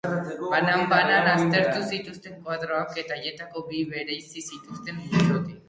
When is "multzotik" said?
5.07-5.57